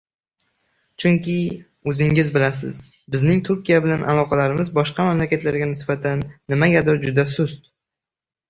[1.03, 1.33] Chunki,
[1.91, 2.79] o‘zingiz bilasiz,
[3.17, 7.71] bizning Turkiya bilan aloqalarimiz boshqa mamlakatlarga nisbatan nimagadir juda sust.